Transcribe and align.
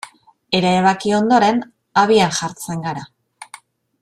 Erabaki 0.59 1.13
ondoren, 1.17 1.61
abian 2.05 2.35
jartzen 2.41 2.83
gara. 2.89 3.07